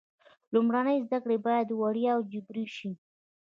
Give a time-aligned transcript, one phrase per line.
[0.53, 2.91] لومړنۍ زده کړې باید وړیا او جبري شي.